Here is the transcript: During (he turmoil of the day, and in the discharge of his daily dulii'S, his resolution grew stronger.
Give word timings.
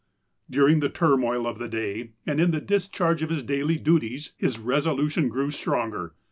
During 0.49 0.81
(he 0.81 0.89
turmoil 0.89 1.45
of 1.45 1.59
the 1.59 1.67
day, 1.67 2.13
and 2.25 2.41
in 2.41 2.49
the 2.49 2.59
discharge 2.59 3.21
of 3.21 3.29
his 3.29 3.43
daily 3.43 3.77
dulii'S, 3.77 4.31
his 4.35 4.57
resolution 4.57 5.29
grew 5.29 5.51
stronger. 5.51 6.15